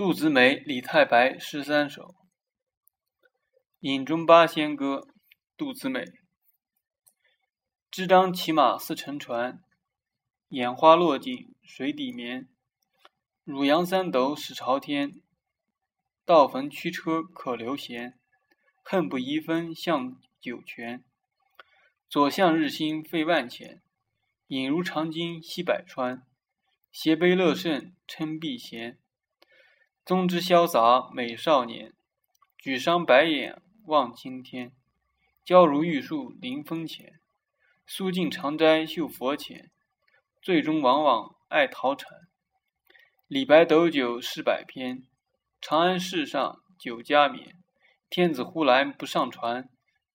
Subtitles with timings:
[0.00, 2.14] 杜子美、李太白诗三首。
[3.80, 5.06] 饮中八仙歌，
[5.58, 6.06] 杜子美。
[7.90, 9.62] 支张骑马似乘船，
[10.48, 12.48] 眼花落尽水底眠。
[13.44, 15.20] 汝阳三斗始朝天，
[16.24, 18.18] 道逢驱车可留闲。
[18.82, 21.04] 恨不移分向九泉，
[22.08, 23.82] 左向日星费万钱。
[24.46, 26.26] 饮如长鲸吸百川，
[26.90, 28.98] 斜杯乐甚称避嫌。
[30.10, 31.92] 宗之潇洒美少年，
[32.58, 34.72] 举觞白眼望青天。
[35.44, 37.20] 娇如玉树临风前，
[37.86, 39.70] 苏静长斋绣佛前。
[40.42, 42.08] 最终往往爱陶禅。
[43.28, 45.04] 李白斗酒诗百篇，
[45.60, 47.54] 长安市上酒家眠。
[48.08, 49.68] 天子呼来不上船，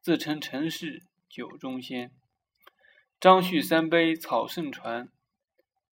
[0.00, 2.12] 自称臣是酒中仙。
[3.20, 5.10] 张旭三杯草圣传，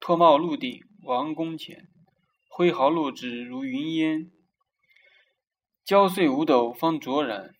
[0.00, 1.86] 脱帽露顶王宫前。
[2.60, 4.30] 挥毫落纸如云烟，
[5.82, 7.54] 焦碎五斗方卓然。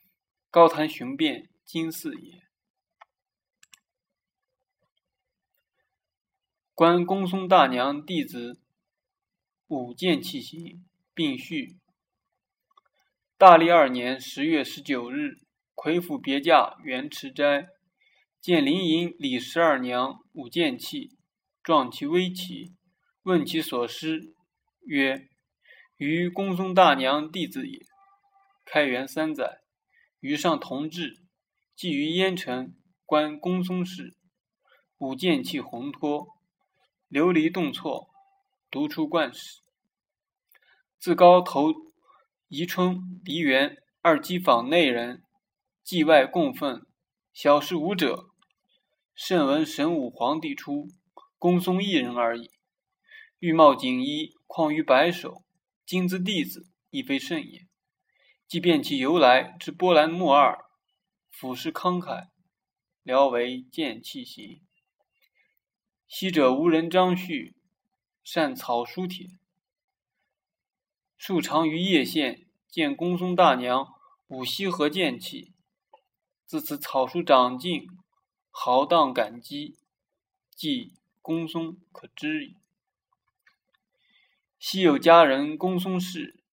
[0.51, 2.43] 高谈雄辩今四野。
[6.75, 8.61] 观公孙大娘弟子
[9.69, 11.79] 舞剑器行，并序。
[13.39, 15.39] 大历二年十月十九日，
[15.75, 17.69] 魁府别驾元池斋，
[18.39, 21.17] 见灵隐李十二娘舞剑器，
[21.63, 22.75] 壮其威奇，
[23.23, 24.35] 问其所失。
[24.91, 25.29] 曰：
[25.99, 27.79] 余公孙大娘弟子也。
[28.65, 29.61] 开元三载，
[30.19, 31.23] 于上同治，
[31.77, 32.75] 寄于燕城，
[33.07, 34.17] 观公孙氏，
[34.99, 36.27] 舞剑气宏托，
[37.09, 38.11] 琉璃动错，
[38.69, 39.61] 独出冠史。
[40.99, 41.73] 自高头
[42.49, 45.23] 宜春、梨园二机坊内人，
[45.85, 46.85] 祭外供奉，
[47.33, 48.31] 小事武者，
[49.15, 50.89] 甚闻神武皇帝出，
[51.39, 52.51] 公孙一人而已。
[53.41, 55.43] 玉帽锦衣，况于白首，
[55.87, 57.67] 今之弟子，亦非甚也。
[58.47, 60.67] 即便其由来之波澜莫二，
[61.31, 62.29] 俯视慷慨，
[63.03, 64.61] 聊为剑气行。
[66.07, 67.57] 昔者无人张旭，
[68.23, 69.31] 善草书帖。
[71.17, 73.95] 数常于叶县见公孙大娘
[74.27, 75.55] 舞西河剑气，
[76.45, 77.87] 自此草书长进，
[78.51, 79.79] 豪荡感激，
[80.55, 82.60] 即公孙可知矣。
[84.63, 86.45] 昔有佳人公孙氏，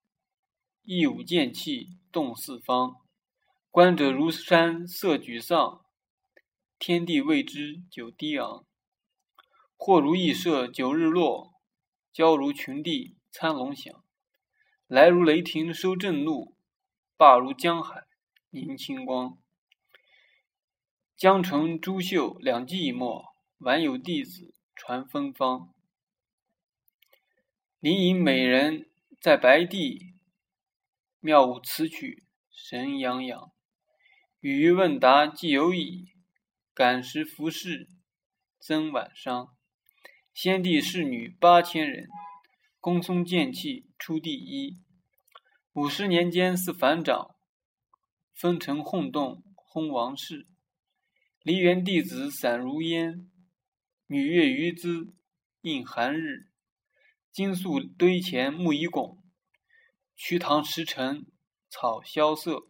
[0.84, 3.02] 一舞剑气动四方。
[3.70, 5.84] 观者如山色沮丧，
[6.80, 8.66] 天地为之久低昂。
[9.76, 11.52] 或如羿射九日落，
[12.14, 14.02] 娇如群帝参龙翔。
[14.88, 16.56] 来如雷霆收震怒，
[17.18, 18.06] 罢如江海
[18.52, 19.38] 凝清光。
[21.18, 23.26] 江城朱秀两寂寞，
[23.58, 25.74] 晚有弟子传芬芳。
[27.88, 28.86] 灵隐美人
[29.22, 30.14] 在白帝，
[31.22, 33.54] 妙舞此曲神洋洋。
[34.42, 36.12] 与于问答既有矣，
[36.74, 37.88] 感时服饰
[38.60, 39.56] 增晚伤。
[40.34, 42.10] 先帝侍女八千人，
[42.82, 44.82] 公孙剑气出第一。
[45.72, 47.36] 五十年间似反掌，
[48.34, 50.46] 风尘轰动轰王室。
[51.42, 53.32] 梨园弟子散如烟，
[54.08, 55.14] 女乐余姿
[55.62, 56.50] 映寒日。
[57.38, 59.24] 金粟堆前木已拱，
[60.16, 61.28] 瞿塘石城
[61.70, 62.64] 草萧瑟。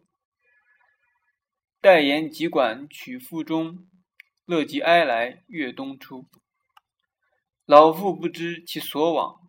[1.80, 3.88] 待言急管曲腹中，
[4.44, 6.28] 乐极哀来月东出。
[7.64, 9.40] 老妇不知其所往，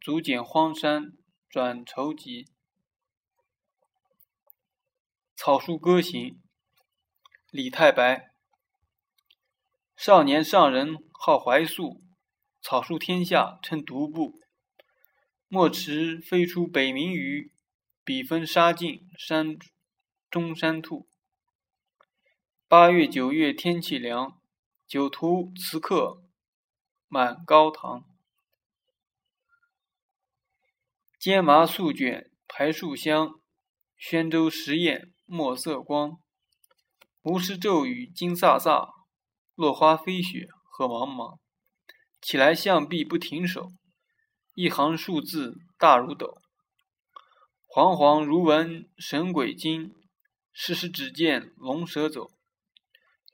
[0.00, 1.12] 足减荒山
[1.50, 2.46] 转愁急。
[5.36, 6.40] 草书歌行，
[7.50, 8.30] 李太白。
[9.98, 12.02] 少年上人好怀素，
[12.62, 14.40] 草书天下称独步。
[15.48, 17.52] 墨池飞出北冥鱼，
[18.02, 19.56] 笔锋杀尽山
[20.28, 21.08] 中山兔。
[22.66, 24.40] 八月九月天气凉，
[24.88, 26.24] 酒徒辞客
[27.06, 28.04] 满高堂。
[31.16, 33.40] 煎麻素卷排树香，
[33.96, 36.20] 宣州食宴墨色光。
[37.22, 38.90] 无事骤雨惊飒飒，
[39.54, 41.38] 落花飞雪何茫茫。
[42.20, 43.70] 起来向壁不停手。
[44.58, 46.40] 一行数字大如斗，
[47.68, 49.94] 惶惶如闻神鬼惊，
[50.50, 52.30] 时时只见龙蛇走。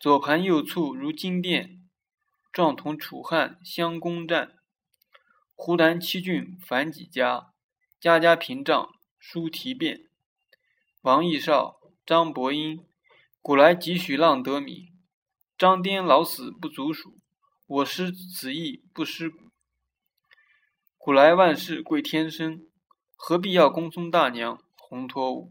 [0.00, 1.88] 左盘右簇如金殿，
[2.52, 4.58] 状同楚汉相攻战。
[5.54, 7.52] 湖南七郡凡几家，
[8.00, 10.08] 家家屏障书题变。
[11.02, 12.84] 王义少、张伯英，
[13.40, 14.88] 古来几许浪得名。
[15.56, 17.20] 张颠老死不足数，
[17.69, 19.51] 我师此意不失古。
[21.04, 22.60] 古来万事贵天生，
[23.16, 25.50] 何必要恭送大娘红脱舞？